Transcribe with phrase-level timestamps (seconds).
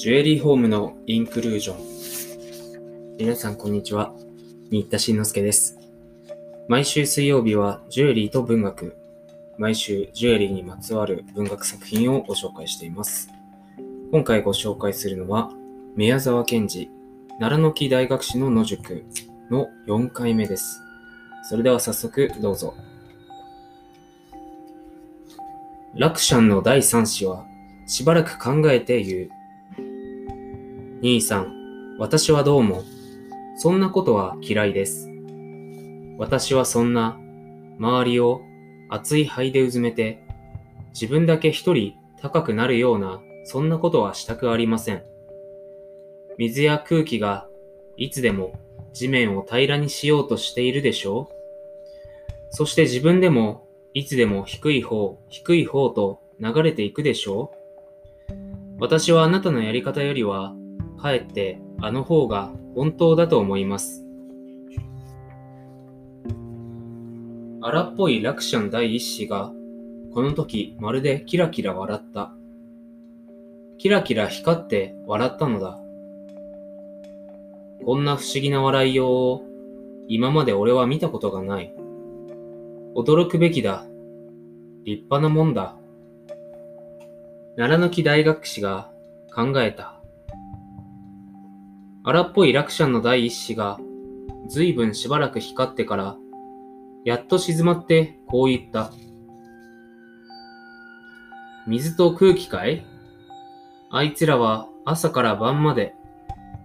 [0.00, 3.16] ジュエリーホームのインクルージョン。
[3.18, 4.14] 皆さん、こんにちは。
[4.70, 5.78] 新田慎之介です。
[6.68, 8.96] 毎週水曜日はジュエリーと文学。
[9.58, 13.28] 毎週ジュエリーにまつわる文学作品をご紹介しています。
[14.10, 15.50] 今回ご紹介するのは、
[15.94, 16.88] 宮沢賢治、
[17.38, 19.04] 奈良の木大学士の野宿
[19.50, 20.80] の4回目です。
[21.42, 22.72] それでは早速どうぞ。
[25.94, 27.44] ラクシャンの第3子は、
[27.86, 29.39] しばらく考えて言う。
[31.02, 32.82] 兄さん、私はどうも、
[33.56, 35.08] そんなことは嫌いです。
[36.18, 37.18] 私はそんな、
[37.78, 38.42] 周りを
[38.90, 40.22] 熱い灰でうずめて、
[40.92, 45.02] 自分だけ一人高くなるような、そんなことはしたくありません。
[46.36, 47.46] 水や空気が
[47.96, 48.52] いつでも
[48.92, 51.34] 地面を平らにしようとしているでしょう
[52.50, 58.34] そして自分でもいつでも低い方、低い方と流れていくでしょう
[58.78, 60.54] 私はあなたのやり方よりは
[61.00, 64.04] かえってあの方が本当だと思います。
[67.62, 69.52] 荒っぽいラクシャン第一子が、
[70.14, 72.32] この時まるでキラキラ笑った。
[73.78, 75.78] キラキラ光って笑ったのだ。
[77.84, 79.44] こんな不思議な笑いようを
[80.08, 81.74] 今まで俺は見たことがない。
[82.94, 83.84] 驚くべきだ。
[84.84, 85.76] 立派なもんだ。
[87.56, 88.90] 奈良の木大学士が
[89.34, 89.99] 考えた。
[92.02, 93.78] 荒っぽいラクシャンの第一子が、
[94.48, 96.16] ずいぶんしばらく光ってから、
[97.04, 98.90] やっと静まってこう言った。
[101.66, 102.86] 水と空気かい？
[103.90, 105.94] あいつらは朝から晩まで、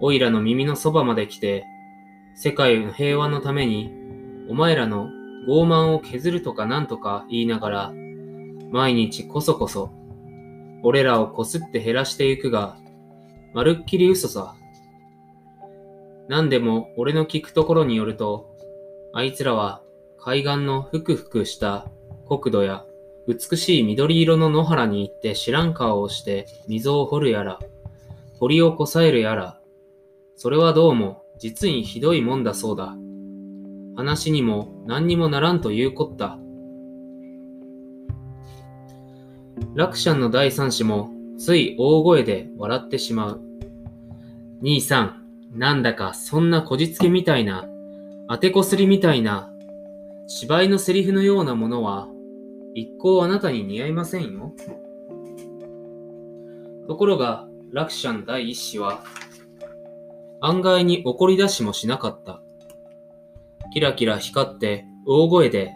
[0.00, 1.64] おいらの耳のそばまで来て、
[2.34, 3.90] 世界の平和のために、
[4.50, 5.08] お前らの
[5.48, 7.92] 傲慢を削るとかなんとか言いながら、
[8.70, 9.90] 毎日こそこそ、
[10.82, 12.76] 俺らをこすって減らしていくが、
[13.54, 14.56] まるっきり嘘さ。
[16.28, 18.56] 何でも俺の聞くところによると、
[19.12, 19.82] あいつらは
[20.18, 21.86] 海岸のふくふくした
[22.26, 22.84] 国土や
[23.28, 27.58] 美しい緑色の野原に行って知らん顔をして溝を掘るやら、
[28.38, 29.60] 堀をこさえるやら、
[30.36, 32.96] それはどうも実にひどいもんだそうだ。
[33.96, 36.38] 話にも何にもならんというこった。
[39.74, 43.40] ラクシャンの第三子もつい大声で笑ってしまう。
[44.60, 45.21] 兄さん、
[45.52, 47.68] なんだかそんなこじつけみたいな、
[48.28, 49.52] 当てこすりみたいな、
[50.26, 52.08] 芝居のセリフのようなものは、
[52.74, 54.54] 一向あなたに似合いませんよ。
[56.88, 59.04] ところが、ラクシャン第一子は、
[60.40, 62.40] 案外に怒り出しもしなかった。
[63.74, 65.72] キラキラ光って大声で、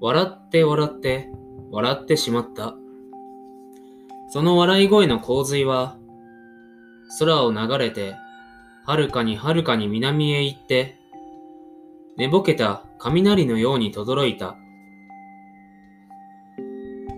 [0.00, 1.28] 笑って笑って、
[1.70, 2.74] 笑ってしまった。
[4.28, 5.96] その笑い声の洪水は、
[7.18, 8.14] 空を流れて
[8.84, 10.96] はるかにはるかに南へ行って、
[12.16, 14.56] 寝ぼけた雷のように轟いた。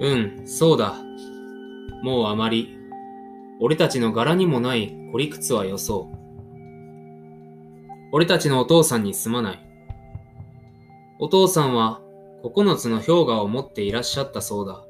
[0.00, 0.94] うん、そうだ。
[2.02, 2.78] もうあまり、
[3.60, 6.16] 俺たちの柄にもない孤り屈はよそう。
[8.12, 9.70] 俺たちのお父さんにすまない。
[11.18, 12.00] お父さんは
[12.42, 14.82] 九つの氷河を持っていらっしゃったそうだ。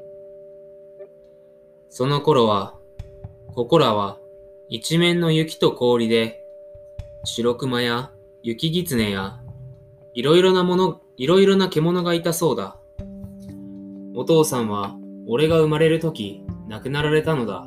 [1.88, 2.74] その頃は、
[3.54, 4.18] ここらは
[4.68, 6.39] 一面の雪と氷で
[7.24, 8.10] 白熊や
[8.42, 9.40] 雪狐や、
[10.14, 12.76] いろいろなもの、いろいろな獣がいたそうだ。
[14.14, 17.66] お父さんは、俺が生まれるとき、亡くなられたのだ。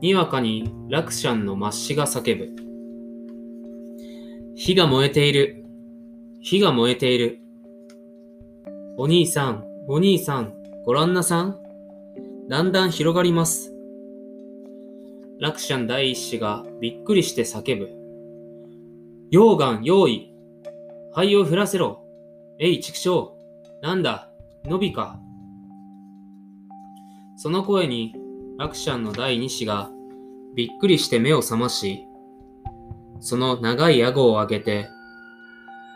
[0.00, 2.50] にわかにラクシャンの末子が叫ぶ。
[4.54, 5.64] 火が燃えている。
[6.40, 7.40] 火が燃えている。
[8.96, 10.54] お兄さん、お兄さん、
[10.84, 11.58] ご覧なさん。
[12.48, 13.75] だんだん広がります。
[15.38, 17.90] ラクシャン第一子がびっくりして叫ぶ。
[19.30, 20.32] 溶岩用意
[21.12, 22.06] 灰を降らせろ
[22.58, 23.34] えい、畜生
[23.82, 24.30] なんだ
[24.64, 25.20] のびか
[27.36, 28.14] その声に、
[28.58, 29.90] ラクシャンの第二子が
[30.54, 32.06] びっくりして目を覚まし、
[33.20, 34.88] その長い顎を上げて、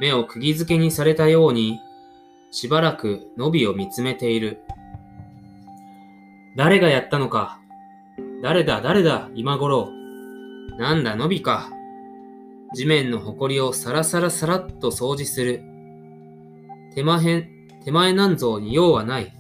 [0.01, 1.81] 目を釘付けにされたように、
[2.51, 4.61] しばらくのびを見つめている。
[6.59, 7.60] 誰がやったのか
[8.43, 9.91] 誰だ、誰だ、今頃。
[10.79, 11.71] なんだ、のびか。
[12.75, 15.63] 地面のほこりをさらさらさらっと掃除する。
[16.95, 19.33] 手間へん、手前なんぞに用はない。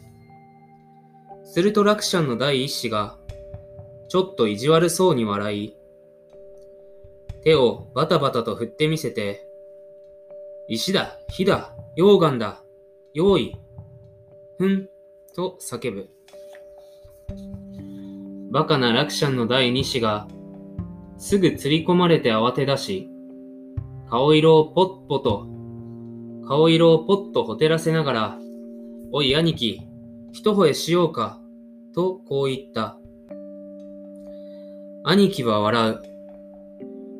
[1.44, 3.19] するとラクシャンの第一子が、
[4.09, 5.77] ちょっと意地悪そうに笑い、
[7.43, 9.47] 手をバタバタと振ってみせて、
[10.69, 12.62] 石だ、火だ、溶岩だ、
[13.15, 13.56] 用意、
[14.59, 14.88] ふん、
[15.35, 16.09] と叫ぶ。
[18.50, 20.26] バカなラクシャンの第二子が、
[21.19, 23.11] すぐ釣り込まれて慌て出し、
[24.08, 25.47] 顔色をポッポと、
[26.49, 28.38] 顔色をポッとほてらせながら、
[29.12, 29.82] おい兄貴、
[30.32, 31.41] 一吠えしようか、
[31.94, 32.99] とこう言った。
[35.05, 36.03] 兄貴は笑う。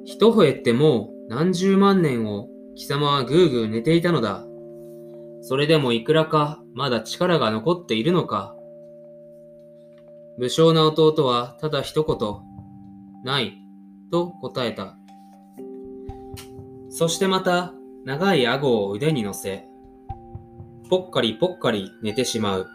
[0.05, 4.45] 一吠えってもう何十万年を貴様はぐーぐー寝ていたのだ。
[5.43, 8.57] それでもいくらかまだ力が残っているのか。
[10.41, 13.59] 武将な弟はただ一言、ない、
[14.11, 14.97] と答えた。
[16.89, 17.75] そしてまた
[18.07, 19.67] 長い顎を腕に乗せ、
[20.89, 22.67] ぽっかりぽっかり寝てしまう。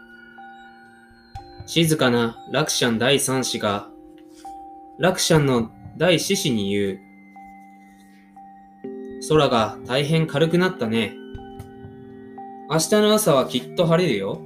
[1.66, 3.88] 静かなラクシャン第三子が、
[5.00, 7.00] ラクシャンの第四子に言う。
[9.28, 11.16] 空が大変軽くなったね。
[12.70, 14.40] 明日の朝はきっと晴れるよ。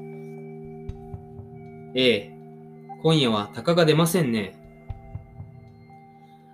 [1.95, 2.40] ええ、
[3.03, 4.55] 今夜は鷹が出ませんね。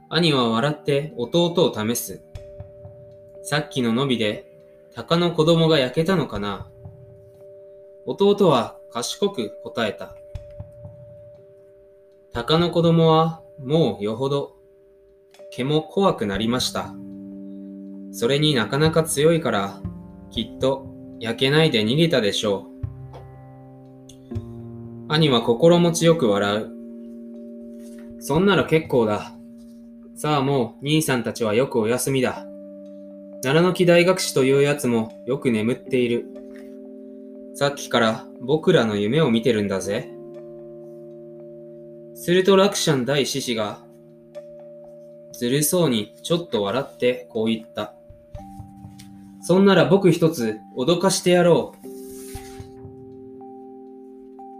[0.09, 2.23] 兄は笑って弟を試す。
[3.43, 4.47] さっきの伸びで
[4.95, 6.69] 鷹の子供が焼けたのかな
[8.07, 10.15] 弟は賢く答えた。
[12.33, 14.55] 鷹の子供はもうよほど
[15.51, 16.95] 毛も怖くなりました。
[18.13, 19.81] それになかなか強いから
[20.31, 20.87] きっと
[21.19, 22.76] 焼けないで逃げたでしょう。
[25.09, 26.71] 兄は心持ちよく笑う。
[28.19, 29.33] そんなら結構だ。
[30.17, 32.45] さあもう兄さんたちはよくお休みだ。
[33.43, 36.27] 奈良の木大学士というやつもよく眠っている。
[37.55, 40.11] さっきから僕らの夢を見てるんだぜ。
[42.17, 43.79] するとラクシャン大獅子が、
[45.33, 47.95] ずるそうにちょっと笑ってこう言った。
[49.41, 51.96] そんなら僕一つ脅かしてやろう。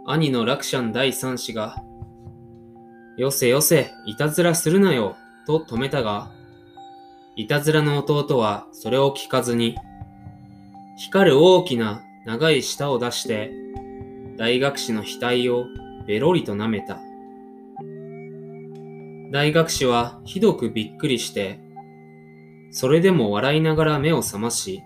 [0.09, 1.83] 兄のラクシャン第三子が、
[3.17, 6.31] よせよせ、いたずらするなよ、と止めたが、
[7.35, 9.75] いたずらの弟はそれを聞かずに、
[10.97, 13.51] 光る大きな長い舌を出して、
[14.37, 15.65] 大学士の額を
[16.07, 17.01] べろりと舐めた。
[19.33, 21.59] 大学士はひどくびっくりして、
[22.71, 24.81] それでも笑いながら目を覚まし、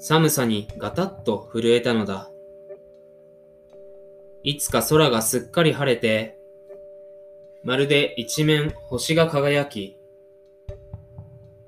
[0.00, 2.29] 寒さにガタッと震えたのだ。
[4.42, 6.38] いつか空がすっかり晴れて、
[7.62, 9.98] まるで一面星が輝き、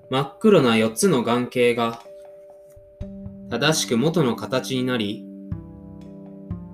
[0.09, 2.03] 真っ黒な四つの眼形が
[3.51, 5.27] 正しく元の形になり、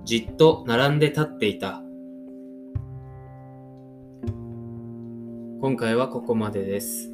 [0.04, 1.82] じっと並んで立っていた。
[5.60, 7.10] 今回はここまでです。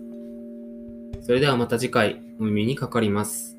[1.22, 3.53] それではまた次回お耳にかかります。